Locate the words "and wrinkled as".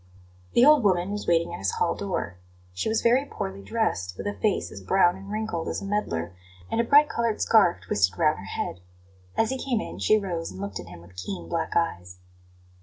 5.15-5.79